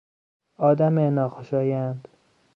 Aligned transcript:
آدم 0.57 0.99
ناخوشایند 0.99 2.07